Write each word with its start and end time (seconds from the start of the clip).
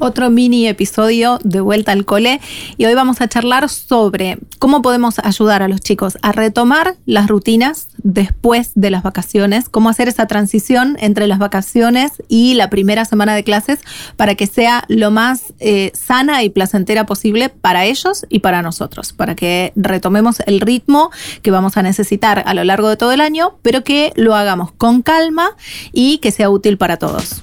otro 0.00 0.30
mini 0.30 0.66
episodio 0.66 1.38
de 1.44 1.60
Vuelta 1.60 1.92
al 1.92 2.04
Cole 2.04 2.40
y 2.76 2.86
hoy 2.86 2.94
vamos 2.94 3.20
a 3.20 3.28
charlar 3.28 3.68
sobre 3.68 4.38
cómo 4.58 4.82
podemos 4.82 5.18
ayudar 5.20 5.62
a 5.62 5.68
los 5.68 5.80
chicos 5.80 6.18
a 6.22 6.32
retomar 6.32 6.96
las 7.06 7.28
rutinas 7.28 7.88
después 7.98 8.72
de 8.74 8.90
las 8.90 9.02
vacaciones, 9.02 9.68
cómo 9.68 9.88
hacer 9.88 10.08
esa 10.08 10.26
transición 10.26 10.96
entre 11.00 11.26
las 11.26 11.38
vacaciones 11.38 12.22
y 12.28 12.54
la 12.54 12.70
primera 12.70 13.04
semana 13.04 13.34
de 13.34 13.44
clases 13.44 13.80
para 14.16 14.34
que 14.34 14.46
sea 14.46 14.84
lo 14.88 15.10
más 15.10 15.52
eh, 15.60 15.92
sana 15.94 16.42
y 16.42 16.50
placentera 16.50 17.06
posible 17.06 17.50
para 17.50 17.84
ellos 17.84 18.26
y 18.28 18.40
para 18.40 18.62
nosotros, 18.62 19.12
para 19.12 19.34
que 19.34 19.72
retomemos 19.76 20.40
el 20.46 20.60
ritmo 20.60 21.10
que 21.42 21.50
vamos 21.50 21.76
a 21.76 21.82
necesitar 21.82 22.42
a 22.46 22.54
lo 22.54 22.64
largo 22.64 22.88
de 22.88 22.96
todo 22.96 23.12
el 23.12 23.20
año, 23.20 23.58
pero 23.62 23.84
que 23.84 24.12
lo 24.16 24.34
hagamos 24.34 24.72
con 24.72 25.02
calma 25.02 25.50
y 25.92 26.18
que 26.18 26.32
sea 26.32 26.50
útil 26.50 26.78
para 26.78 26.96
todos. 26.96 27.40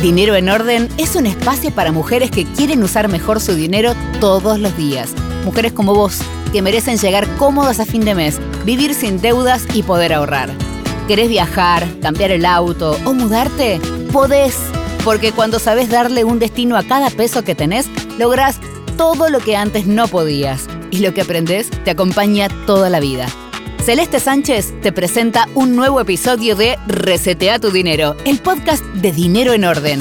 Dinero 0.00 0.36
en 0.36 0.50
Orden 0.50 0.88
es 0.98 1.16
un 1.16 1.24
espacio 1.24 1.70
para 1.70 1.90
mujeres 1.90 2.30
que 2.30 2.44
quieren 2.44 2.82
usar 2.82 3.08
mejor 3.08 3.40
su 3.40 3.54
dinero 3.54 3.94
todos 4.20 4.58
los 4.58 4.76
días. 4.76 5.14
Mujeres 5.44 5.72
como 5.72 5.94
vos, 5.94 6.18
que 6.52 6.60
merecen 6.60 6.98
llegar 6.98 7.26
cómodas 7.36 7.80
a 7.80 7.86
fin 7.86 8.04
de 8.04 8.14
mes, 8.14 8.38
vivir 8.66 8.94
sin 8.94 9.22
deudas 9.22 9.64
y 9.72 9.82
poder 9.82 10.12
ahorrar. 10.12 10.50
¿Querés 11.08 11.30
viajar, 11.30 11.86
cambiar 12.02 12.30
el 12.30 12.44
auto 12.44 12.98
o 13.06 13.14
mudarte? 13.14 13.80
Podés, 14.12 14.58
porque 15.02 15.32
cuando 15.32 15.58
sabes 15.58 15.88
darle 15.88 16.24
un 16.24 16.38
destino 16.38 16.76
a 16.76 16.82
cada 16.82 17.08
peso 17.08 17.42
que 17.42 17.54
tenés, 17.54 17.86
lográs 18.18 18.60
todo 18.98 19.30
lo 19.30 19.38
que 19.40 19.56
antes 19.56 19.86
no 19.86 20.08
podías. 20.08 20.66
Y 20.90 20.98
lo 20.98 21.14
que 21.14 21.22
aprendés 21.22 21.70
te 21.84 21.90
acompaña 21.90 22.48
toda 22.66 22.90
la 22.90 23.00
vida. 23.00 23.28
Celeste 23.86 24.18
Sánchez 24.18 24.74
te 24.82 24.90
presenta 24.90 25.48
un 25.54 25.76
nuevo 25.76 26.00
episodio 26.00 26.56
de 26.56 26.76
Resetea 26.88 27.60
tu 27.60 27.70
Dinero, 27.70 28.16
el 28.24 28.40
podcast 28.40 28.84
de 28.84 29.12
Dinero 29.12 29.52
en 29.52 29.64
Orden. 29.64 30.00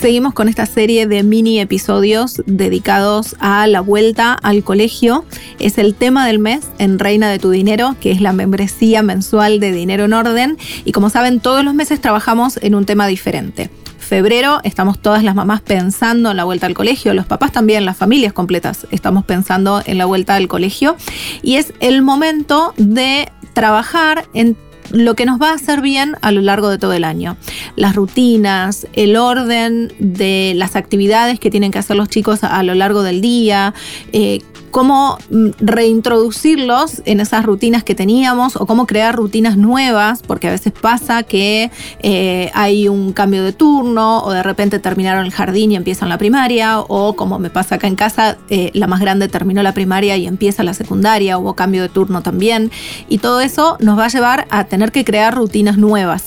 Seguimos 0.00 0.32
con 0.32 0.48
esta 0.48 0.64
serie 0.64 1.06
de 1.06 1.22
mini 1.22 1.60
episodios 1.60 2.42
dedicados 2.46 3.36
a 3.38 3.66
la 3.66 3.82
vuelta 3.82 4.32
al 4.32 4.64
colegio. 4.64 5.26
Es 5.58 5.76
el 5.76 5.94
tema 5.94 6.26
del 6.26 6.38
mes 6.38 6.68
en 6.78 6.98
Reina 6.98 7.28
de 7.28 7.38
tu 7.38 7.50
Dinero, 7.50 7.94
que 8.00 8.12
es 8.12 8.22
la 8.22 8.32
membresía 8.32 9.02
mensual 9.02 9.60
de 9.60 9.70
Dinero 9.70 10.04
en 10.06 10.14
Orden. 10.14 10.56
Y 10.86 10.92
como 10.92 11.10
saben, 11.10 11.40
todos 11.40 11.62
los 11.62 11.74
meses 11.74 12.00
trabajamos 12.00 12.58
en 12.62 12.74
un 12.74 12.86
tema 12.86 13.06
diferente 13.06 13.68
febrero 14.06 14.60
estamos 14.62 14.98
todas 14.98 15.22
las 15.22 15.34
mamás 15.34 15.60
pensando 15.60 16.30
en 16.30 16.36
la 16.36 16.44
vuelta 16.44 16.66
al 16.66 16.74
colegio, 16.74 17.12
los 17.12 17.26
papás 17.26 17.52
también, 17.52 17.84
las 17.84 17.96
familias 17.96 18.32
completas 18.32 18.86
estamos 18.90 19.24
pensando 19.24 19.82
en 19.84 19.98
la 19.98 20.06
vuelta 20.06 20.36
al 20.36 20.48
colegio 20.48 20.96
y 21.42 21.56
es 21.56 21.74
el 21.80 22.02
momento 22.02 22.72
de 22.76 23.30
trabajar 23.52 24.26
en 24.32 24.56
lo 24.90 25.14
que 25.16 25.26
nos 25.26 25.40
va 25.40 25.50
a 25.50 25.54
hacer 25.54 25.80
bien 25.80 26.16
a 26.22 26.30
lo 26.30 26.40
largo 26.40 26.68
de 26.68 26.78
todo 26.78 26.92
el 26.92 27.02
año. 27.02 27.36
Las 27.74 27.96
rutinas, 27.96 28.86
el 28.92 29.16
orden 29.16 29.92
de 29.98 30.52
las 30.54 30.76
actividades 30.76 31.40
que 31.40 31.50
tienen 31.50 31.72
que 31.72 31.78
hacer 31.80 31.96
los 31.96 32.08
chicos 32.08 32.44
a 32.44 32.62
lo 32.62 32.74
largo 32.74 33.02
del 33.02 33.20
día, 33.20 33.74
eh, 34.12 34.40
cómo 34.76 35.16
mm, 35.30 35.52
reintroducirlos 35.58 37.00
en 37.06 37.20
esas 37.20 37.46
rutinas 37.46 37.82
que 37.82 37.94
teníamos 37.94 38.56
o 38.56 38.66
cómo 38.66 38.86
crear 38.86 39.16
rutinas 39.16 39.56
nuevas, 39.56 40.20
porque 40.20 40.48
a 40.48 40.50
veces 40.50 40.70
pasa 40.70 41.22
que 41.22 41.70
eh, 42.00 42.50
hay 42.52 42.86
un 42.86 43.14
cambio 43.14 43.42
de 43.42 43.54
turno 43.54 44.22
o 44.22 44.32
de 44.32 44.42
repente 44.42 44.78
terminaron 44.78 45.24
el 45.24 45.32
jardín 45.32 45.72
y 45.72 45.76
empiezan 45.76 46.10
la 46.10 46.18
primaria, 46.18 46.80
o 46.80 47.16
como 47.16 47.38
me 47.38 47.48
pasa 47.48 47.76
acá 47.76 47.86
en 47.86 47.96
casa, 47.96 48.36
eh, 48.50 48.70
la 48.74 48.86
más 48.86 49.00
grande 49.00 49.28
terminó 49.28 49.62
la 49.62 49.72
primaria 49.72 50.18
y 50.18 50.26
empieza 50.26 50.62
la 50.62 50.74
secundaria, 50.74 51.38
hubo 51.38 51.54
cambio 51.54 51.80
de 51.80 51.88
turno 51.88 52.20
también, 52.20 52.70
y 53.08 53.16
todo 53.16 53.40
eso 53.40 53.78
nos 53.80 53.98
va 53.98 54.04
a 54.04 54.08
llevar 54.08 54.46
a 54.50 54.64
tener 54.64 54.92
que 54.92 55.06
crear 55.06 55.34
rutinas 55.34 55.78
nuevas. 55.78 56.24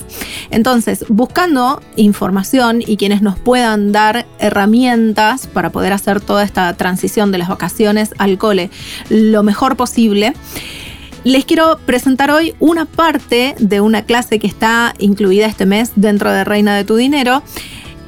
Entonces, 0.50 1.05
buscando 1.08 1.83
información 1.97 2.81
y 2.81 2.97
quienes 2.97 3.22
nos 3.22 3.38
puedan 3.38 3.92
dar 3.92 4.25
herramientas 4.39 5.45
para 5.45 5.70
poder 5.70 5.94
hacer 5.94 6.20
toda 6.20 6.42
esta 6.42 6.73
transición 6.73 7.31
de 7.31 7.38
las 7.38 7.50
vacaciones 7.50 8.16
al 8.17 8.39
cole 8.40 8.72
lo 9.10 9.44
mejor 9.44 9.77
posible. 9.77 10.33
Les 11.23 11.45
quiero 11.45 11.77
presentar 11.86 12.32
hoy 12.32 12.55
una 12.60 12.86
parte 12.86 13.54
de 13.60 13.82
una 13.82 14.04
clase 14.05 14.39
que 14.39 14.48
está 14.48 14.95
incluida 14.98 15.45
este 15.45 15.67
mes 15.67 15.92
dentro 15.95 16.32
de 16.32 16.44
Reina 16.44 16.76
de 16.76 16.86
tu 16.86 16.95
Dinero, 16.95 17.44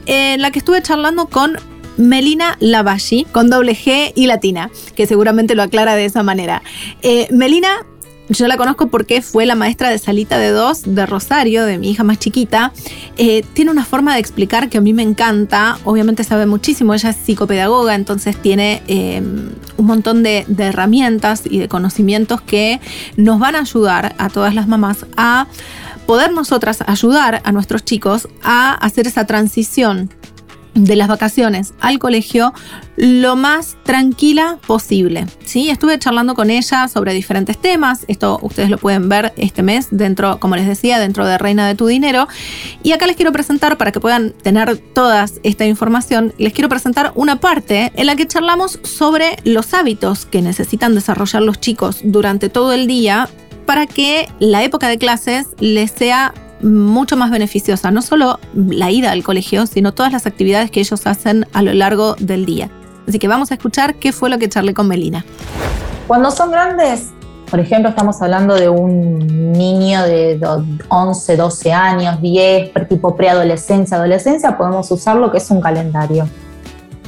en 0.05 0.41
la 0.41 0.49
que 0.49 0.59
estuve 0.59 0.81
charlando 0.81 1.27
con 1.27 1.57
Melina 1.97 2.57
Lavashi, 2.59 3.25
con 3.31 3.49
doble 3.49 3.75
G 3.75 4.13
y 4.15 4.25
latina, 4.25 4.71
que 4.95 5.05
seguramente 5.05 5.55
lo 5.55 5.61
aclara 5.61 5.95
de 5.95 6.05
esa 6.05 6.23
manera. 6.23 6.63
Eh, 7.01 7.27
Melina 7.31 7.85
yo 8.31 8.47
la 8.47 8.57
conozco 8.57 8.87
porque 8.87 9.21
fue 9.21 9.45
la 9.45 9.55
maestra 9.55 9.89
de 9.89 9.97
salita 9.97 10.37
de 10.37 10.51
dos 10.51 10.83
de 10.85 11.05
Rosario, 11.05 11.65
de 11.65 11.77
mi 11.77 11.91
hija 11.91 12.03
más 12.03 12.17
chiquita. 12.17 12.71
Eh, 13.17 13.43
tiene 13.53 13.71
una 13.71 13.85
forma 13.85 14.13
de 14.13 14.19
explicar 14.19 14.69
que 14.69 14.77
a 14.77 14.81
mí 14.81 14.93
me 14.93 15.03
encanta. 15.03 15.77
Obviamente 15.83 16.23
sabe 16.23 16.45
muchísimo, 16.45 16.93
ella 16.93 17.09
es 17.09 17.17
psicopedagoga, 17.17 17.95
entonces 17.95 18.35
tiene 18.37 18.81
em, 18.87 19.49
un 19.77 19.85
montón 19.85 20.23
de, 20.23 20.45
de 20.47 20.63
herramientas 20.65 21.43
y 21.49 21.59
de 21.59 21.67
conocimientos 21.67 22.41
que 22.41 22.79
nos 23.17 23.39
van 23.39 23.55
a 23.55 23.59
ayudar 23.59 24.15
a 24.17 24.29
todas 24.29 24.55
las 24.55 24.67
mamás 24.67 25.05
a 25.17 25.47
poder 26.05 26.31
nosotras 26.31 26.83
ayudar 26.87 27.41
a 27.43 27.51
nuestros 27.51 27.85
chicos 27.85 28.27
a 28.43 28.73
hacer 28.73 29.07
esa 29.07 29.25
transición 29.25 30.09
de 30.73 30.95
las 30.95 31.07
vacaciones 31.07 31.73
al 31.79 31.99
colegio 31.99 32.53
lo 32.95 33.35
más 33.35 33.77
tranquila 33.83 34.57
posible. 34.67 35.25
¿sí? 35.43 35.69
Estuve 35.69 35.97
charlando 35.99 36.35
con 36.35 36.49
ella 36.49 36.87
sobre 36.87 37.13
diferentes 37.13 37.57
temas. 37.57 38.05
Esto 38.07 38.39
ustedes 38.41 38.69
lo 38.69 38.77
pueden 38.77 39.09
ver 39.09 39.33
este 39.37 39.63
mes 39.63 39.87
dentro, 39.91 40.39
como 40.39 40.55
les 40.55 40.67
decía, 40.67 40.99
dentro 40.99 41.25
de 41.25 41.37
Reina 41.37 41.67
de 41.67 41.75
tu 41.75 41.87
Dinero. 41.87 42.27
Y 42.83 42.91
acá 42.91 43.07
les 43.07 43.15
quiero 43.15 43.31
presentar, 43.31 43.77
para 43.77 43.91
que 43.91 43.99
puedan 43.99 44.31
tener 44.31 44.77
toda 44.77 45.25
esta 45.43 45.65
información, 45.65 46.33
les 46.37 46.53
quiero 46.53 46.69
presentar 46.69 47.11
una 47.15 47.39
parte 47.39 47.91
en 47.95 48.05
la 48.05 48.15
que 48.15 48.27
charlamos 48.27 48.79
sobre 48.83 49.37
los 49.43 49.73
hábitos 49.73 50.25
que 50.25 50.41
necesitan 50.41 50.95
desarrollar 50.95 51.41
los 51.41 51.59
chicos 51.59 51.99
durante 52.03 52.49
todo 52.49 52.73
el 52.73 52.87
día 52.87 53.29
para 53.65 53.87
que 53.87 54.27
la 54.39 54.63
época 54.63 54.87
de 54.89 54.97
clases 54.97 55.47
les 55.59 55.91
sea 55.91 56.33
mucho 56.63 57.17
más 57.17 57.31
beneficiosa, 57.31 57.91
no 57.91 58.01
solo 58.01 58.39
la 58.53 58.91
ida 58.91 59.11
al 59.11 59.23
colegio, 59.23 59.65
sino 59.67 59.93
todas 59.93 60.11
las 60.11 60.25
actividades 60.25 60.71
que 60.71 60.79
ellos 60.79 61.07
hacen 61.07 61.47
a 61.53 61.61
lo 61.61 61.73
largo 61.73 62.15
del 62.19 62.45
día. 62.45 62.69
Así 63.07 63.19
que 63.19 63.27
vamos 63.27 63.51
a 63.51 63.55
escuchar 63.55 63.95
qué 63.95 64.11
fue 64.11 64.29
lo 64.29 64.37
que 64.37 64.47
charlé 64.49 64.73
con 64.73 64.87
Melina. 64.87 65.25
Cuando 66.07 66.31
son 66.31 66.51
grandes, 66.51 67.09
por 67.49 67.59
ejemplo, 67.59 67.89
estamos 67.89 68.21
hablando 68.21 68.55
de 68.55 68.69
un 68.69 69.51
niño 69.51 70.03
de 70.03 70.39
11, 70.87 71.35
12 71.35 71.73
años, 71.73 72.21
10, 72.21 72.71
tipo 72.87 73.15
preadolescencia, 73.15 73.97
adolescencia, 73.97 74.57
podemos 74.57 74.89
usar 74.91 75.17
lo 75.17 75.31
que 75.31 75.39
es 75.39 75.51
un 75.51 75.59
calendario. 75.59 76.27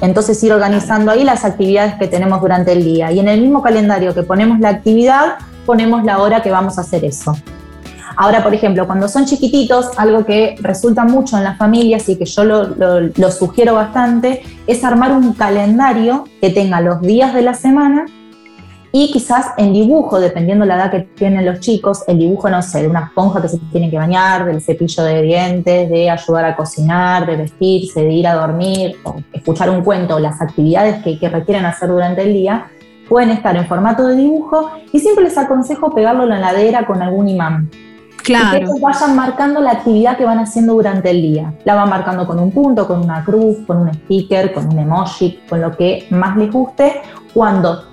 Entonces 0.02 0.44
ir 0.44 0.52
organizando 0.52 1.12
ahí 1.12 1.24
las 1.24 1.46
actividades 1.46 1.96
que 1.96 2.08
tenemos 2.08 2.42
durante 2.42 2.74
el 2.74 2.84
día. 2.84 3.12
Y 3.12 3.20
en 3.20 3.30
el 3.30 3.40
mismo 3.40 3.62
calendario 3.62 4.14
que 4.14 4.24
ponemos 4.24 4.60
la 4.60 4.70
actividad, 4.70 5.36
ponemos 5.66 6.04
la 6.04 6.20
hora 6.20 6.42
que 6.42 6.52
vamos 6.52 6.78
a 6.78 6.82
hacer 6.82 7.06
eso. 7.06 7.38
Ahora, 8.16 8.44
por 8.44 8.54
ejemplo, 8.54 8.86
cuando 8.86 9.08
son 9.08 9.26
chiquititos, 9.26 9.88
algo 9.98 10.26
que 10.26 10.56
resulta 10.60 11.04
mucho 11.04 11.38
en 11.38 11.44
las 11.44 11.58
familias 11.58 12.08
y 12.10 12.18
que 12.18 12.26
yo 12.26 12.44
lo, 12.44 13.32
sugiero 13.32 13.76
bastante, 13.76 14.44
es 14.68 14.84
armar 14.84 15.12
un 15.12 15.34
calendario 15.34 16.26
que 16.40 16.50
tenga 16.50 16.80
los 16.82 17.02
días 17.02 17.34
de 17.34 17.42
la 17.42 17.54
semana 17.54 18.06
y 18.92 19.12
quizás 19.12 19.48
en 19.58 19.74
dibujo, 19.74 20.20
dependiendo 20.20 20.66
la 20.66 20.76
edad 20.76 20.92
que 20.92 21.00
tienen 21.00 21.46
los 21.48 21.60
chicos, 21.60 22.04
el 22.08 22.20
dibujo, 22.20 22.48
no 22.50 22.62
sé, 22.62 22.84
de 22.84 22.88
una 22.88 23.06
esponja 23.06 23.42
que 23.42 23.48
se 23.48 23.58
tiene 23.72 23.90
que 23.90 23.98
bañar, 23.98 24.46
del 24.46 24.62
cepillo 24.62 25.04
de 25.04 25.24
dientes, 25.24 25.90
de 25.90 26.12
ayudar 26.12 26.46
a 26.46 26.56
cocinar, 26.56 27.26
de 27.26 27.38
vestirse, 27.38 28.02
de 28.02 28.14
ir 28.14 28.28
a 28.28 28.36
dormir, 28.36 28.98
o 29.04 29.16
escuchar 29.34 29.72
un 29.72 29.82
cuento, 29.82 30.20
las 30.20 30.40
actividades 30.40 31.04
que, 31.04 31.18
que 31.18 31.28
requieren 31.28 31.66
hacer 31.66 31.90
durante 31.90 32.22
el 32.22 32.34
día, 32.34 32.68
pueden 33.10 33.32
estar 33.32 33.56
en 33.56 33.66
formato 33.66 34.06
de 34.06 34.16
dibujo 34.16 34.72
y 34.92 35.00
siempre 35.00 35.24
les 35.24 35.38
aconsejo 35.40 35.94
pegarlo 35.96 36.24
en 36.24 36.30
la 36.30 36.40
ladera 36.40 36.86
con 36.86 37.02
algún 37.02 37.30
imán. 37.30 37.72
Claro. 38.24 38.74
que 38.74 38.82
vayan 38.82 39.16
marcando 39.16 39.60
la 39.60 39.72
actividad 39.72 40.18
que 40.18 40.26
van 40.26 40.40
haciendo 40.40 40.74
durante 40.74 41.10
el 41.10 41.22
día. 41.22 41.54
La 41.66 41.76
van 41.76 41.90
marcando 41.90 42.26
con 42.26 42.40
un 42.40 42.52
punto, 42.52 42.88
con 42.88 43.02
una 43.02 43.24
cruz, 43.24 43.58
con 43.68 43.78
un 43.78 43.94
sticker, 43.94 44.54
con 44.54 44.68
un 44.68 44.80
emoji, 44.80 45.42
con 45.50 45.62
lo 45.62 45.76
que 45.76 46.08
más 46.10 46.38
les 46.38 46.52
guste. 46.52 47.02
Cuando 47.34 47.84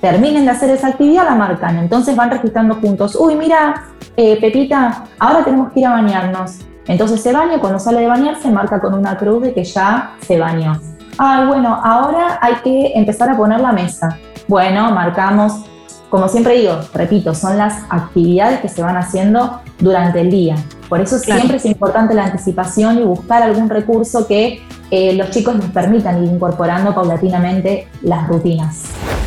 terminen 0.00 0.44
de 0.44 0.50
hacer 0.50 0.70
esa 0.70 0.88
actividad, 0.88 1.24
la 1.24 1.34
marcan. 1.34 1.78
Entonces 1.78 2.16
van 2.16 2.30
registrando 2.30 2.74
juntos. 2.76 3.16
Uy, 3.18 3.36
mira, 3.36 3.84
eh, 4.16 4.38
Pepita, 4.40 5.04
ahora 5.18 5.44
tenemos 5.44 5.72
que 5.72 5.80
ir 5.80 5.86
a 5.86 5.90
bañarnos. 5.90 6.58
Entonces 6.86 7.22
se 7.22 7.32
baña, 7.32 7.58
cuando 7.60 7.78
sale 7.78 8.00
de 8.00 8.06
bañar 8.08 8.40
se 8.40 8.50
marca 8.50 8.80
con 8.80 8.94
una 8.94 9.16
cruz 9.16 9.42
de 9.42 9.54
que 9.54 9.62
ya 9.62 10.14
se 10.20 10.38
bañó. 10.38 10.80
Ah, 11.18 11.44
bueno, 11.46 11.78
ahora 11.84 12.38
hay 12.40 12.54
que 12.64 12.92
empezar 12.94 13.28
a 13.28 13.36
poner 13.36 13.60
la 13.60 13.72
mesa. 13.72 14.18
Bueno, 14.46 14.90
marcamos 14.92 15.64
como 16.10 16.28
siempre 16.28 16.58
digo, 16.58 16.78
repito, 16.94 17.34
son 17.34 17.58
las 17.58 17.82
actividades 17.90 18.60
que 18.60 18.68
se 18.68 18.82
van 18.82 18.96
haciendo 18.96 19.60
durante 19.78 20.20
el 20.20 20.30
día. 20.30 20.56
Por 20.88 21.00
eso 21.00 21.18
siempre 21.18 21.58
es 21.58 21.66
importante 21.66 22.14
la 22.14 22.24
anticipación 22.24 22.98
y 22.98 23.02
buscar 23.02 23.42
algún 23.42 23.68
recurso 23.68 24.26
que 24.26 24.62
eh, 24.90 25.12
los 25.12 25.30
chicos 25.30 25.54
nos 25.56 25.66
permitan 25.66 26.24
ir 26.24 26.32
incorporando 26.32 26.94
paulatinamente 26.94 27.88
las 28.02 28.26
rutinas. 28.26 28.84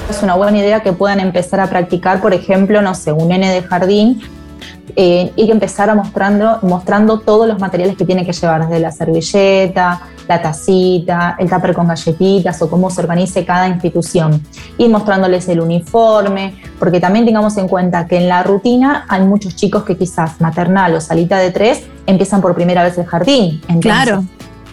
Es 0.09 0.23
una 0.23 0.33
buena 0.33 0.57
idea 0.57 0.81
que 0.81 0.91
puedan 0.91 1.19
empezar 1.19 1.59
a 1.59 1.67
practicar, 1.67 2.19
por 2.19 2.33
ejemplo, 2.33 2.81
no 2.81 2.95
sé, 2.95 3.11
un 3.11 3.27
nene 3.27 3.51
de 3.53 3.61
jardín 3.61 4.21
eh, 4.95 5.31
y 5.35 5.45
que 5.45 5.51
empezar 5.51 5.89
a 5.89 5.95
mostrando, 5.95 6.59
mostrando 6.63 7.19
todos 7.19 7.47
los 7.47 7.59
materiales 7.59 7.95
que 7.95 8.05
tiene 8.05 8.25
que 8.25 8.33
llevar, 8.33 8.67
desde 8.67 8.79
la 8.79 8.91
servilleta, 8.91 10.01
la 10.27 10.41
tacita, 10.41 11.35
el 11.39 11.49
tupper 11.49 11.73
con 11.73 11.87
galletitas 11.87 12.61
o 12.61 12.69
cómo 12.69 12.89
se 12.89 13.01
organice 13.01 13.45
cada 13.45 13.67
institución. 13.67 14.41
Y 14.77 14.87
mostrándoles 14.89 15.47
el 15.49 15.61
uniforme, 15.61 16.55
porque 16.79 16.99
también 16.99 17.25
tengamos 17.25 17.57
en 17.57 17.67
cuenta 17.67 18.05
que 18.07 18.17
en 18.17 18.27
la 18.27 18.43
rutina 18.43 19.05
hay 19.07 19.21
muchos 19.21 19.55
chicos 19.55 19.83
que 19.83 19.97
quizás 19.97 20.41
maternal 20.41 20.95
o 20.95 21.01
salita 21.01 21.37
de 21.37 21.51
tres 21.51 21.83
empiezan 22.05 22.41
por 22.41 22.55
primera 22.55 22.83
vez 22.83 22.97
el 22.97 23.05
jardín. 23.05 23.61
claro. 23.81 24.23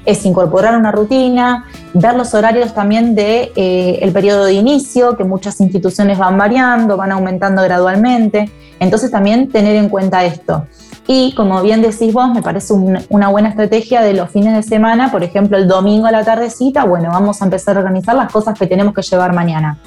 Es 0.04 0.24
incorporar 0.24 0.74
una 0.78 0.90
rutina, 0.90 1.66
ver 1.94 2.14
los 2.14 2.34
horarios 2.34 2.74
también 2.74 3.14
de, 3.14 3.52
eh, 3.56 4.10
periodo 4.12 4.44
de 4.44 4.54
inicio, 4.54 5.16
que 5.16 5.24
muchas 5.24 5.60
instituciones 5.60 6.18
van 6.18 6.36
variando, 6.36 6.96
van 6.96 7.12
aumentando 7.12 7.62
gradualmente. 7.62 8.50
Entonces 8.80 9.10
también 9.10 9.48
tener 9.48 9.76
en 9.76 9.88
cuenta 9.88 10.24
esto. 10.24 10.66
Y 11.06 11.34
como 11.34 11.62
bien 11.62 11.80
decís 11.80 12.12
vos, 12.12 12.32
me 12.32 12.42
parece 12.42 12.74
una 12.74 13.28
buena 13.28 13.48
estrategia 13.48 14.02
de 14.02 14.12
los 14.12 14.30
fines 14.30 14.54
de 14.54 14.62
semana, 14.62 15.10
por 15.10 15.24
ejemplo, 15.24 15.56
el 15.56 15.66
domingo 15.66 16.06
a 16.06 16.12
la 16.12 16.22
tardecita, 16.22 16.84
bueno, 16.84 17.08
vamos 17.10 17.40
a 17.40 17.46
empezar 17.46 17.76
a 17.76 17.80
organizar 17.80 18.14
las 18.14 18.30
cosas 18.30 18.58
que 18.58 18.66
tenemos 18.66 18.92
que 18.92 19.00
llevar 19.00 19.32
mañana. 19.32 19.78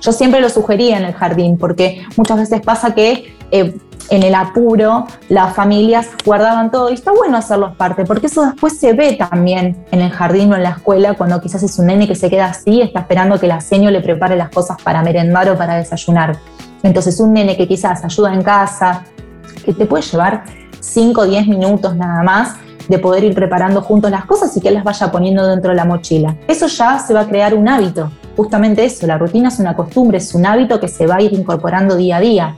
Yo 0.00 0.12
siempre 0.12 0.40
lo 0.40 0.48
sugería 0.48 0.98
en 0.98 1.04
el 1.04 1.14
jardín, 1.14 1.58
porque 1.58 2.04
muchas 2.16 2.38
veces 2.38 2.60
pasa 2.60 2.94
que 2.94 3.34
eh, 3.50 3.76
en 4.10 4.22
el 4.22 4.34
apuro 4.34 5.06
las 5.28 5.54
familias 5.54 6.08
guardaban 6.24 6.70
todo 6.70 6.90
y 6.90 6.94
está 6.94 7.12
bueno 7.12 7.36
hacerlos 7.36 7.76
parte, 7.76 8.04
porque 8.04 8.26
eso 8.26 8.44
después 8.44 8.78
se 8.78 8.92
ve 8.92 9.14
también 9.14 9.84
en 9.90 10.00
el 10.00 10.10
jardín 10.10 10.52
o 10.52 10.56
en 10.56 10.62
la 10.62 10.70
escuela, 10.70 11.14
cuando 11.14 11.40
quizás 11.40 11.62
es 11.62 11.78
un 11.78 11.86
nene 11.86 12.06
que 12.06 12.14
se 12.14 12.30
queda 12.30 12.46
así, 12.46 12.80
está 12.80 13.00
esperando 13.00 13.40
que 13.40 13.46
la 13.46 13.60
seño 13.60 13.90
le 13.90 14.00
prepare 14.00 14.36
las 14.36 14.50
cosas 14.50 14.76
para 14.82 15.02
merendar 15.02 15.48
o 15.50 15.56
para 15.56 15.76
desayunar. 15.76 16.38
Entonces 16.82 17.18
un 17.20 17.32
nene 17.32 17.56
que 17.56 17.66
quizás 17.66 18.04
ayuda 18.04 18.32
en 18.32 18.42
casa, 18.42 19.04
que 19.64 19.72
te 19.72 19.86
puede 19.86 20.04
llevar 20.04 20.44
5 20.80 21.20
o 21.20 21.26
10 21.26 21.48
minutos 21.48 21.96
nada 21.96 22.22
más 22.22 22.54
de 22.88 22.98
poder 22.98 23.24
ir 23.24 23.34
preparando 23.34 23.82
juntos 23.82 24.10
las 24.10 24.24
cosas 24.24 24.56
y 24.56 24.60
que 24.60 24.70
las 24.70 24.84
vaya 24.84 25.10
poniendo 25.10 25.46
dentro 25.46 25.70
de 25.70 25.76
la 25.76 25.84
mochila. 25.84 26.36
Eso 26.46 26.68
ya 26.68 26.98
se 27.00 27.12
va 27.12 27.22
a 27.22 27.26
crear 27.26 27.54
un 27.54 27.68
hábito. 27.68 28.10
Justamente 28.36 28.84
eso, 28.84 29.06
la 29.06 29.18
rutina 29.18 29.48
es 29.48 29.58
una 29.58 29.74
costumbre, 29.74 30.18
es 30.18 30.34
un 30.34 30.44
hábito 30.44 30.78
que 30.78 30.88
se 30.88 31.06
va 31.06 31.16
a 31.16 31.22
ir 31.22 31.32
incorporando 31.32 31.96
día 31.96 32.18
a 32.18 32.20
día. 32.20 32.56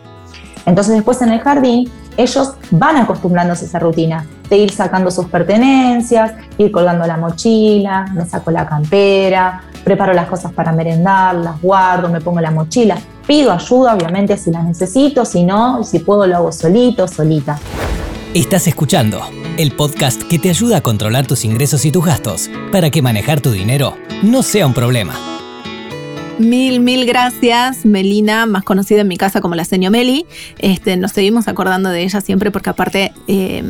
Entonces 0.66 0.94
después 0.94 1.22
en 1.22 1.30
el 1.30 1.40
jardín 1.40 1.90
ellos 2.16 2.54
van 2.72 2.96
acostumbrándose 2.96 3.64
a 3.64 3.68
esa 3.68 3.78
rutina 3.78 4.26
de 4.50 4.56
ir 4.56 4.72
sacando 4.72 5.10
sus 5.10 5.26
pertenencias, 5.26 6.32
ir 6.58 6.72
colgando 6.72 7.06
la 7.06 7.16
mochila, 7.16 8.06
me 8.12 8.26
saco 8.26 8.50
la 8.50 8.66
campera, 8.66 9.62
preparo 9.84 10.12
las 10.12 10.26
cosas 10.26 10.52
para 10.52 10.72
merendar, 10.72 11.36
las 11.36 11.60
guardo, 11.62 12.08
me 12.08 12.20
pongo 12.20 12.40
la 12.40 12.50
mochila. 12.50 12.98
Pido 13.26 13.52
ayuda, 13.52 13.94
obviamente, 13.94 14.36
si 14.36 14.50
la 14.50 14.62
necesito, 14.62 15.24
si 15.24 15.44
no, 15.44 15.84
si 15.84 16.00
puedo 16.00 16.26
lo 16.26 16.36
hago 16.36 16.52
solito, 16.52 17.06
solita. 17.06 17.58
Estás 18.34 18.66
escuchando 18.66 19.20
el 19.56 19.72
podcast 19.72 20.22
que 20.22 20.38
te 20.38 20.50
ayuda 20.50 20.78
a 20.78 20.80
controlar 20.80 21.26
tus 21.26 21.44
ingresos 21.44 21.84
y 21.84 21.92
tus 21.92 22.04
gastos 22.04 22.50
para 22.72 22.90
que 22.90 23.02
manejar 23.02 23.40
tu 23.40 23.52
dinero 23.52 23.94
no 24.22 24.42
sea 24.42 24.66
un 24.66 24.74
problema. 24.74 25.37
Mil, 26.38 26.78
mil 26.78 27.04
gracias, 27.04 27.84
Melina, 27.84 28.46
más 28.46 28.62
conocida 28.62 29.00
en 29.00 29.08
mi 29.08 29.16
casa 29.16 29.40
como 29.40 29.56
la 29.56 29.64
seño 29.64 29.90
Meli. 29.90 30.24
Este, 30.60 30.96
nos 30.96 31.10
seguimos 31.10 31.48
acordando 31.48 31.90
de 31.90 32.04
ella 32.04 32.20
siempre 32.20 32.52
porque 32.52 32.70
aparte 32.70 33.12
eh, 33.26 33.64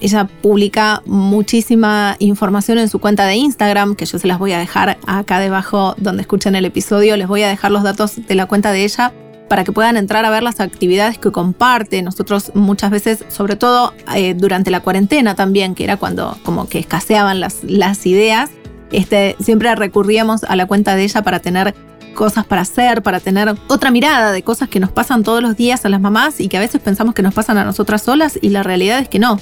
ella 0.00 0.28
publica 0.40 1.02
muchísima 1.04 2.14
información 2.20 2.78
en 2.78 2.88
su 2.88 3.00
cuenta 3.00 3.26
de 3.26 3.34
Instagram, 3.34 3.96
que 3.96 4.06
yo 4.06 4.20
se 4.20 4.28
las 4.28 4.38
voy 4.38 4.52
a 4.52 4.58
dejar 4.58 4.98
acá 5.04 5.40
debajo 5.40 5.96
donde 5.98 6.22
escuchen 6.22 6.54
el 6.54 6.64
episodio. 6.64 7.16
Les 7.16 7.26
voy 7.26 7.42
a 7.42 7.48
dejar 7.48 7.72
los 7.72 7.82
datos 7.82 8.24
de 8.24 8.34
la 8.36 8.46
cuenta 8.46 8.70
de 8.70 8.84
ella 8.84 9.12
para 9.48 9.64
que 9.64 9.72
puedan 9.72 9.96
entrar 9.96 10.24
a 10.24 10.30
ver 10.30 10.44
las 10.44 10.60
actividades 10.60 11.18
que 11.18 11.32
comparte. 11.32 12.02
Nosotros 12.02 12.52
muchas 12.54 12.92
veces, 12.92 13.24
sobre 13.28 13.56
todo 13.56 13.94
eh, 14.14 14.34
durante 14.34 14.70
la 14.70 14.78
cuarentena 14.78 15.34
también, 15.34 15.74
que 15.74 15.82
era 15.82 15.96
cuando 15.96 16.38
como 16.44 16.68
que 16.68 16.78
escaseaban 16.78 17.40
las, 17.40 17.64
las 17.64 18.06
ideas, 18.06 18.50
este, 18.92 19.36
siempre 19.40 19.74
recurríamos 19.74 20.44
a 20.44 20.54
la 20.54 20.66
cuenta 20.66 20.94
de 20.94 21.04
ella 21.04 21.22
para 21.22 21.40
tener 21.40 21.74
cosas 22.12 22.46
para 22.46 22.62
hacer, 22.62 23.02
para 23.02 23.20
tener 23.20 23.54
otra 23.68 23.90
mirada 23.90 24.32
de 24.32 24.42
cosas 24.42 24.68
que 24.68 24.80
nos 24.80 24.90
pasan 24.90 25.22
todos 25.22 25.42
los 25.42 25.56
días 25.56 25.84
a 25.84 25.88
las 25.88 26.00
mamás 26.00 26.40
y 26.40 26.48
que 26.48 26.56
a 26.56 26.60
veces 26.60 26.80
pensamos 26.80 27.14
que 27.14 27.22
nos 27.22 27.34
pasan 27.34 27.58
a 27.58 27.64
nosotras 27.64 28.02
solas 28.02 28.38
y 28.40 28.50
la 28.50 28.62
realidad 28.62 28.98
es 28.98 29.08
que 29.08 29.18
no. 29.18 29.38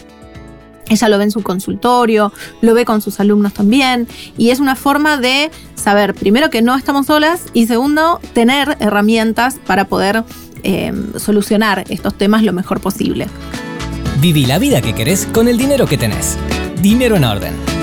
Ella 0.89 1.09
lo 1.09 1.19
ve 1.19 1.25
en 1.25 1.31
su 1.31 1.43
consultorio, 1.43 2.33
lo 2.63 2.75
ve 2.75 2.85
con 2.85 3.01
sus 3.01 3.21
alumnos 3.21 3.55
también, 3.55 4.09
y 4.37 4.51
es 4.51 4.59
una 4.59 4.75
forma 4.75 5.19
de 5.19 5.51
saber, 5.77 6.15
primero, 6.15 6.51
que 6.51 6.63
no 6.63 6.77
estamos 6.77 7.07
solas 7.07 7.45
y 7.55 7.67
segundo, 7.67 8.21
tener 8.33 8.77
herramientas 8.81 9.59
para 9.65 9.85
poder 9.85 10.25
em, 10.65 11.17
solucionar 11.17 11.85
estos 11.91 12.19
temas 12.19 12.43
lo 12.43 12.53
mejor 12.53 12.81
posible. 12.81 13.29
Viví 14.21 14.47
la 14.47 14.59
vida 14.59 14.83
que 14.83 14.95
querés 14.95 15.27
con 15.27 15.47
el 15.47 15.57
dinero 15.57 15.87
que 15.87 15.97
tenés. 15.97 16.37
Dinero 16.83 17.17
en 17.17 17.25
orden. 17.25 17.80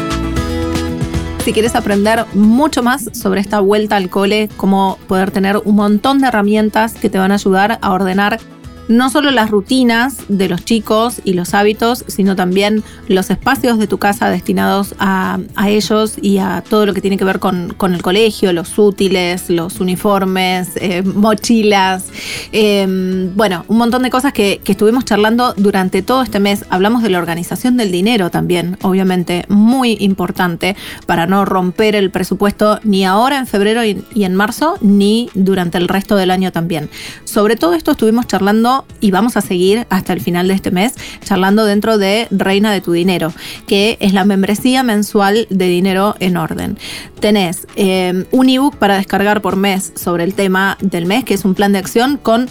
Si 1.48 1.54
quieres 1.54 1.76
aprender 1.76 2.26
mucho 2.34 2.84
más 2.84 3.10
sobre 3.14 3.40
esta 3.40 3.62
vuelta 3.62 3.96
al 3.96 4.10
cole, 4.10 4.50
cómo 4.58 5.00
poder 5.08 5.32
tener 5.32 5.56
un 5.64 5.78
montón 5.78 6.20
de 6.20 6.28
herramientas 6.28 6.96
que 6.96 7.10
te 7.10 7.20
van 7.20 7.32
a 7.32 7.36
ayudar 7.36 7.80
a 7.82 7.94
ordenar 7.94 8.42
no 8.88 9.10
solo 9.10 9.32
las 9.32 9.50
rutinas 9.50 10.18
de 10.28 10.50
los 10.50 10.64
chicos 10.64 11.22
y 11.24 11.34
los 11.34 11.54
hábitos, 11.54 12.06
sino 12.08 12.36
también 12.36 12.84
los 13.08 13.30
espacios 13.30 13.78
de 13.78 13.88
tu 13.88 13.98
casa 13.98 14.30
destinados 14.30 14.96
a, 15.00 15.40
ellos 15.66 16.16
y 16.22 16.38
a 16.38 16.64
todo 16.68 16.86
lo 16.86 16.94
que 16.94 17.02
tiene 17.02 17.18
que 17.18 17.26
ver 17.26 17.40
con, 17.40 17.76
el 17.82 18.02
colegio, 18.02 18.54
los 18.54 18.78
útiles, 18.78 19.50
los 19.50 19.80
uniformes, 19.80 20.72
eh, 20.76 21.04
mochilas, 21.04 22.06
em, 22.52 23.36
bueno, 23.36 23.66
un 23.68 23.78
montón 23.78 24.04
de 24.04 24.10
cosas 24.10 24.34
que, 24.34 24.62
estuvimos 24.68 25.06
charlando 25.06 25.54
durante 25.58 26.04
todo 26.04 26.22
este 26.22 26.40
mes. 26.40 26.64
Hablamos 26.70 27.02
de 27.02 27.10
la 27.10 27.18
organización 27.18 27.78
del 27.78 27.92
dinero 27.92 28.30
también, 28.30 28.78
obviamente, 28.84 29.46
muy 29.48 29.98
importante 30.02 30.76
para 31.08 31.26
no 31.26 31.46
romper 31.46 31.96
el 31.96 32.12
presupuesto 32.12 32.80
ni 32.84 33.06
ahora 33.06 33.40
en 33.40 33.48
febrero 33.48 33.84
y 33.84 34.24
en 34.24 34.36
marzo, 34.36 34.76
ni 34.82 35.32
durante 35.34 35.80
el 35.80 35.88
resto 35.88 36.16
del 36.16 36.30
año 36.30 36.52
también. 36.52 36.90
Sobre 37.24 37.56
todo 37.56 37.74
esto 37.74 37.92
estuvimos 37.92 38.28
charlando 38.28 38.77
y 39.00 39.12
vamos 39.12 39.38
a 39.38 39.42
seguir 39.42 39.88
hasta 39.90 40.14
el 40.14 40.22
final 40.22 40.48
de 40.48 40.54
este 40.54 40.72
mes 40.72 40.94
charlando 41.24 41.66
dentro 41.66 41.98
de 41.98 42.28
Reina 42.32 42.72
de 42.72 42.82
tu 42.82 42.92
Dinero, 42.92 43.34
que 43.68 43.98
es 44.00 44.14
la 44.14 44.26
membresía 44.26 44.84
mensual 44.84 45.48
de 45.50 45.68
dinero 45.68 46.16
en 46.20 46.38
orden. 46.38 46.78
Tenés 47.20 47.68
eh, 47.76 48.26
un 48.32 48.50
ebook 48.50 48.76
para 48.76 48.98
descargar 48.98 49.42
por 49.42 49.56
mes 49.56 49.94
sobre 49.96 50.24
el 50.24 50.34
tema 50.34 50.78
del 50.82 51.06
mes, 51.06 51.24
que 51.24 51.34
es 51.34 51.46
un 51.46 51.56
plan 51.56 51.72
de 51.72 51.80
acción 51.80 52.18
con 52.18 52.50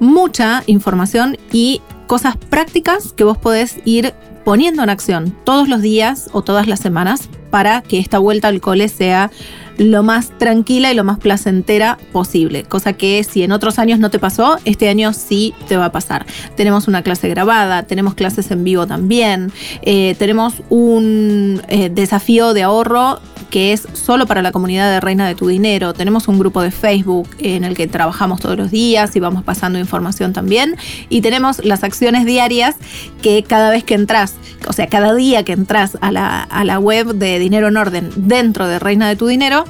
mucha 0.00 0.62
información 0.66 1.38
y 1.52 1.80
cosas 2.06 2.36
prácticas 2.36 3.12
que 3.12 3.24
vos 3.24 3.38
podés 3.38 3.76
ir 3.84 4.14
poniendo 4.44 4.82
en 4.82 4.90
acción 4.90 5.34
todos 5.44 5.68
los 5.68 5.80
días 5.80 6.28
o 6.32 6.42
todas 6.42 6.66
las 6.66 6.80
semanas 6.80 7.28
para 7.54 7.82
que 7.82 8.00
esta 8.00 8.18
vuelta 8.18 8.48
al 8.48 8.60
cole 8.60 8.88
sea 8.88 9.30
lo 9.78 10.02
más 10.02 10.36
tranquila 10.38 10.90
y 10.90 10.94
lo 10.96 11.04
más 11.04 11.20
placentera 11.20 11.98
posible, 12.10 12.64
cosa 12.64 12.94
que 12.94 13.22
si 13.22 13.44
en 13.44 13.52
otros 13.52 13.78
años 13.78 14.00
no 14.00 14.10
te 14.10 14.18
pasó, 14.18 14.58
este 14.64 14.88
año 14.88 15.12
sí 15.12 15.54
te 15.68 15.76
va 15.76 15.84
a 15.84 15.92
pasar. 15.92 16.26
Tenemos 16.56 16.88
una 16.88 17.02
clase 17.02 17.28
grabada, 17.28 17.84
tenemos 17.84 18.14
clases 18.14 18.50
en 18.50 18.64
vivo 18.64 18.88
también, 18.88 19.52
eh, 19.82 20.16
tenemos 20.18 20.62
un 20.68 21.62
eh, 21.68 21.90
desafío 21.90 22.54
de 22.54 22.64
ahorro 22.64 23.20
que 23.54 23.72
es 23.72 23.86
solo 23.92 24.26
para 24.26 24.42
la 24.42 24.50
comunidad 24.50 24.90
de 24.90 24.98
Reina 24.98 25.28
de 25.28 25.36
tu 25.36 25.46
Dinero. 25.46 25.94
Tenemos 25.94 26.26
un 26.26 26.40
grupo 26.40 26.60
de 26.60 26.72
Facebook 26.72 27.28
en 27.38 27.62
el 27.62 27.76
que 27.76 27.86
trabajamos 27.86 28.40
todos 28.40 28.56
los 28.56 28.72
días 28.72 29.14
y 29.14 29.20
vamos 29.20 29.44
pasando 29.44 29.78
información 29.78 30.32
también. 30.32 30.74
Y 31.08 31.20
tenemos 31.20 31.64
las 31.64 31.84
acciones 31.84 32.24
diarias 32.24 32.74
que 33.22 33.44
cada 33.44 33.70
vez 33.70 33.84
que 33.84 33.94
entras, 33.94 34.34
o 34.66 34.72
sea, 34.72 34.88
cada 34.88 35.14
día 35.14 35.44
que 35.44 35.52
entras 35.52 35.96
a 36.00 36.10
la, 36.10 36.42
a 36.42 36.64
la 36.64 36.80
web 36.80 37.14
de 37.14 37.38
Dinero 37.44 37.68
en 37.68 37.76
Orden 37.76 38.10
dentro 38.16 38.66
de 38.66 38.78
Reina 38.78 39.08
de 39.08 39.16
tu 39.16 39.26
Dinero, 39.26 39.64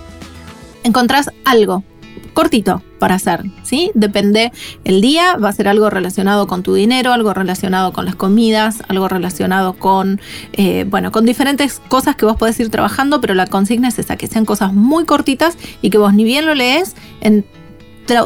encontrás 0.85 1.31
algo 1.45 1.85
cortito 2.35 2.83
para 2.99 3.15
hacer, 3.15 3.45
¿sí? 3.63 3.91
Depende 3.95 4.53
el 4.85 5.01
día, 5.01 5.37
va 5.37 5.49
a 5.49 5.53
ser 5.53 5.69
algo 5.69 5.89
relacionado 5.89 6.47
con 6.47 6.63
tu 6.63 6.75
dinero, 6.75 7.13
algo 7.13 7.33
relacionado 7.33 7.93
con 7.93 8.05
las 8.05 8.17
comidas, 8.17 8.83
algo 8.89 9.09
relacionado 9.09 9.75
con, 9.75 10.21
eh, 10.53 10.85
bueno, 10.89 11.13
con 11.13 11.25
diferentes 11.25 11.81
cosas 11.89 12.17
que 12.17 12.27
vos 12.27 12.37
podés 12.37 12.59
ir 12.61 12.71
trabajando, 12.71 13.21
pero 13.21 13.35
la 13.35 13.47
consigna 13.47 13.89
es 13.89 13.99
esa, 13.99 14.17
que 14.17 14.27
sean 14.27 14.45
cosas 14.45 14.73
muy 14.73 15.05
cortitas 15.05 15.57
y 15.81 15.91
que 15.91 15.99
vos 15.99 16.13
ni 16.13 16.25
bien 16.25 16.45
lo 16.45 16.55
lees 16.55 16.95
en 17.21 17.45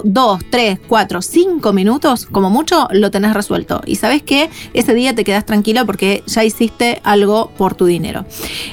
dos, 0.04 0.40
tres, 0.50 0.78
cuatro, 0.86 1.22
cinco 1.22 1.72
minutos, 1.72 2.26
como 2.26 2.50
mucho, 2.50 2.88
lo 2.90 3.10
tenés 3.10 3.34
resuelto. 3.34 3.80
Y 3.86 3.96
sabes 3.96 4.22
que 4.22 4.50
ese 4.74 4.94
día 4.94 5.14
te 5.14 5.24
quedas 5.24 5.46
tranquilo 5.46 5.86
porque 5.86 6.22
ya 6.26 6.44
hiciste 6.44 7.00
algo 7.04 7.50
por 7.56 7.74
tu 7.74 7.86
dinero. 7.86 8.24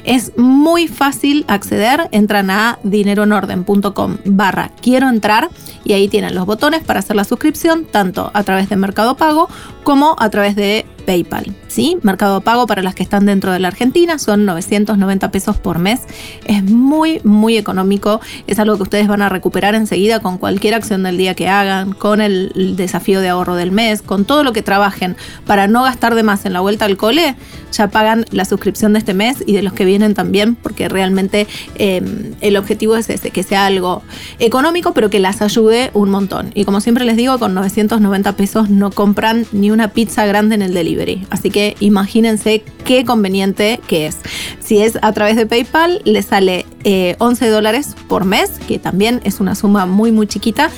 Es 0.03 0.37
muy 0.37 0.87
fácil 0.87 1.45
acceder, 1.47 2.07
entran 2.11 2.49
a 2.49 2.79
dineroenorden.com 2.83 4.17
barra 4.25 4.71
quiero 4.81 5.09
entrar 5.09 5.49
y 5.83 5.93
ahí 5.93 6.07
tienen 6.07 6.35
los 6.35 6.45
botones 6.45 6.83
para 6.83 6.99
hacer 6.99 7.15
la 7.15 7.23
suscripción, 7.23 7.85
tanto 7.85 8.31
a 8.33 8.43
través 8.43 8.69
de 8.69 8.75
Mercado 8.75 9.15
Pago 9.15 9.49
como 9.83 10.15
a 10.19 10.29
través 10.29 10.55
de 10.55 10.85
PayPal. 11.05 11.55
¿sí? 11.75 11.97
Mercado 12.03 12.39
Pago 12.39 12.67
para 12.67 12.81
las 12.81 12.95
que 12.95 13.03
están 13.03 13.25
dentro 13.25 13.51
de 13.51 13.59
la 13.59 13.67
Argentina 13.67 14.17
son 14.17 14.45
990 14.45 15.29
pesos 15.29 15.57
por 15.57 15.77
mes. 15.77 15.99
Es 16.45 16.63
muy, 16.63 17.19
muy 17.25 17.57
económico. 17.57 18.21
Es 18.47 18.59
algo 18.59 18.77
que 18.77 18.83
ustedes 18.83 19.07
van 19.09 19.21
a 19.21 19.27
recuperar 19.27 19.75
enseguida 19.75 20.21
con 20.21 20.37
cualquier 20.37 20.73
acción 20.73 21.03
del 21.03 21.17
día 21.17 21.33
que 21.33 21.49
hagan, 21.49 21.91
con 21.91 22.21
el 22.21 22.75
desafío 22.77 23.19
de 23.19 23.27
ahorro 23.27 23.55
del 23.55 23.71
mes, 23.71 24.01
con 24.01 24.23
todo 24.23 24.45
lo 24.45 24.53
que 24.53 24.61
trabajen 24.61 25.17
para 25.45 25.67
no 25.67 25.83
gastar 25.83 26.15
de 26.15 26.23
más 26.23 26.45
en 26.45 26.53
la 26.53 26.61
vuelta 26.61 26.85
al 26.85 26.95
cole. 26.95 27.35
Ya 27.73 27.89
pagan 27.89 28.25
la 28.31 28.45
suscripción 28.45 28.93
de 28.93 28.99
este 28.99 29.13
mes 29.13 29.43
y 29.45 29.51
de 29.51 29.61
los 29.61 29.73
que 29.73 29.83
vienen 29.83 30.13
también, 30.13 30.55
porque 30.55 30.87
realmente 30.87 31.45
em, 31.75 32.35
el 32.39 32.55
objetivo 32.55 32.95
es 32.95 33.09
ese, 33.09 33.31
que 33.31 33.43
sea 33.43 33.65
algo 33.65 34.01
económico, 34.39 34.93
pero 34.93 35.09
que 35.09 35.19
las 35.19 35.41
ayude 35.41 35.91
un 35.93 36.09
montón. 36.09 36.51
Y 36.53 36.63
como 36.63 36.79
siempre 36.79 37.03
les 37.03 37.17
digo, 37.17 37.37
con 37.37 37.53
990 37.53 38.37
pesos 38.37 38.69
no 38.69 38.91
compran 38.91 39.45
ni 39.51 39.71
una 39.71 39.89
pizza 39.89 40.25
grande 40.25 40.55
en 40.55 40.61
el 40.61 40.73
delivery. 40.73 40.94
Así 41.29 41.49
que 41.49 41.75
imagínense 41.79 42.63
qué 42.83 43.03
conveniente 43.03 43.79
que 43.87 44.07
es. 44.07 44.17
Si 44.59 44.81
es 44.81 44.97
a 45.01 45.11
través 45.11 45.35
de 45.35 45.45
PayPal, 45.45 46.01
le 46.05 46.21
sale 46.21 46.65
11 47.19 47.45
eh, 47.45 47.49
dólares 47.49 47.95
por 48.07 48.25
mes, 48.25 48.51
que 48.67 48.79
también 48.79 49.21
es 49.23 49.39
una 49.39 49.55
suma 49.55 49.85
muy, 49.85 50.11
muy 50.11 50.27
chiquita, 50.27 50.69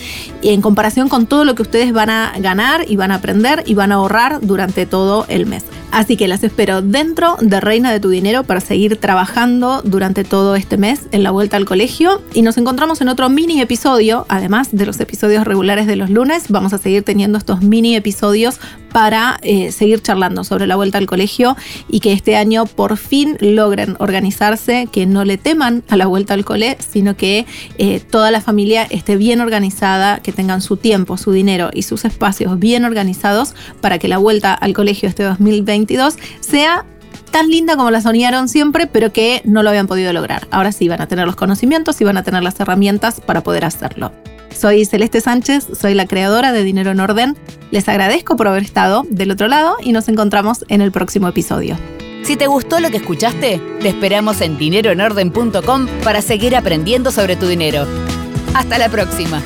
y 0.42 0.50
en 0.50 0.62
comparación 0.62 1.10
con 1.10 1.28
todo 1.28 1.46
lo 1.46 1.56
que 1.56 1.62
ustedes 1.62 1.94
van 1.94 2.10
a 2.10 2.34
ganar 2.40 2.86
y 2.88 2.96
van 2.96 3.12
a 3.12 3.16
aprender 3.16 3.64
y 3.66 3.76
van 3.76 3.92
a 3.92 3.96
ahorrar 3.96 4.40
durante 4.42 4.86
todo 4.86 5.26
el 5.30 5.46
mes. 5.46 5.66
Así 5.92 6.18
que 6.18 6.28
las 6.28 6.44
espero 6.44 6.82
dentro 6.82 7.38
de 7.40 7.62
Reina 7.62 7.92
de 7.92 8.00
tu 8.00 8.10
Dinero 8.10 8.44
para 8.44 8.60
seguir 8.60 8.98
trabajando 8.98 9.82
durante 9.84 10.24
todo 10.24 10.56
este 10.56 10.78
mes 10.78 11.08
en 11.12 11.24
la 11.24 11.32
vuelta 11.32 11.58
al 11.58 11.66
colegio. 11.66 12.22
Y 12.34 12.42
nos 12.42 12.58
encontramos 12.58 13.00
en 13.02 13.08
otro 13.08 13.30
mini 13.30 13.62
episodio, 13.62 14.26
además 14.28 14.70
de 14.72 14.86
los 14.86 15.00
episodios 15.00 15.46
regulares 15.46 15.88
de 15.88 15.96
los 15.96 16.10
lunes. 16.10 16.50
Vamos 16.50 16.74
a 16.74 16.78
seguir 16.78 17.04
teniendo 17.04 17.38
estos 17.38 17.62
mini 17.62 17.96
episodios 17.96 18.60
para 18.98 19.38
eh, 19.44 19.72
seguir 19.72 20.02
charlando 20.02 20.44
sobre 20.44 20.66
la 20.66 20.76
vuelta 20.76 20.98
al 20.98 21.06
colegio 21.06 21.56
y 21.88 22.00
que 22.00 22.14
este 22.14 22.36
año 22.36 22.66
por 22.66 22.98
fin 22.98 23.38
logren 23.40 23.96
organizarse, 24.00 24.88
que 24.92 25.06
no 25.06 25.24
le 25.24 25.38
teman 25.38 25.84
a 25.88 25.98
la 25.98 26.08
vuelta 26.08 26.34
al 26.34 26.44
cole, 26.44 26.78
sino 26.80 27.16
que 27.16 27.46
eh, 27.78 28.00
toda 28.00 28.32
la 28.32 28.42
familia 28.42 28.88
esté 28.90 29.16
bien 29.16 29.40
organizada, 29.40 30.18
que 30.18 30.32
tengan 30.32 30.62
su 30.62 30.78
tiempo, 30.78 31.16
su 31.18 31.32
dinero 31.32 31.70
y 31.72 31.84
sus 31.84 32.06
espacios 32.06 32.58
bien 32.58 32.86
organizados 32.86 33.54
para 33.82 34.00
que 34.00 34.08
la 34.08 34.18
vuelta 34.18 34.56
al 34.56 34.74
colegio 34.74 35.08
este 35.08 35.22
2020 35.22 35.96
sea 36.40 36.84
tan 37.30 37.52
linda 37.52 37.76
como 37.76 37.92
la 37.92 38.02
soñaron 38.02 38.50
siempre, 38.50 38.88
pero 38.88 39.14
que 39.14 39.44
no 39.46 39.62
lo 39.62 39.70
habían 39.70 39.86
podido 39.86 40.12
lograr. 40.12 40.48
Ahora 40.50 40.72
sí 40.72 40.88
van 40.88 41.02
a 41.02 41.08
tener 41.08 41.28
los 41.28 41.36
conocimientos 41.36 42.02
y 42.02 42.04
van 42.04 42.18
a 42.18 42.24
tener 42.24 42.42
las 42.42 42.60
herramientas 42.60 43.22
para 43.22 43.44
poder 43.44 43.64
hacerlo. 43.64 44.12
Soy 44.60 44.86
Celeste 44.86 45.22
Sánchez, 45.22 45.68
soy 45.80 45.94
la 45.94 46.08
creadora 46.08 46.52
de 46.52 46.64
Dinero 46.64 46.90
en 46.90 47.00
Orden. 47.00 47.38
Les 47.70 47.88
agradezco 47.88 48.36
por 48.36 48.48
haber 48.48 48.64
estado 48.64 49.06
del 49.08 49.30
otro 49.30 49.48
lado 49.48 49.76
y 49.84 49.92
nos 49.92 50.08
encontramos 50.08 50.66
en 50.68 50.82
el 50.82 50.92
próximo 50.92 51.28
episodio. 51.28 51.78
Si 52.24 52.38
te 52.38 52.48
gustó 52.48 52.80
lo 52.80 52.90
que 52.90 52.98
escuchaste, 52.98 53.62
te 53.80 53.88
esperamos 53.88 54.42
en 54.42 54.58
dineroenorden.com 54.58 55.88
para 56.04 56.24
seguir 56.24 56.56
aprendiendo 56.56 57.12
sobre 57.12 57.36
tu 57.36 57.48
dinero. 57.48 57.86
Hasta 58.56 58.80
la 58.80 58.90
próxima. 58.90 59.44